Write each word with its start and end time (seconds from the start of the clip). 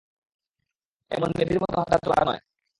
এমন 1.11 1.29
নেভির 1.37 1.59
মতো 1.63 1.75
হাঁটাচলা 1.79 2.13
করে 2.13 2.25
নয়। 2.27 2.41